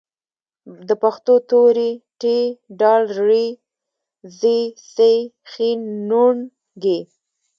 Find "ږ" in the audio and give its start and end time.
6.81-6.83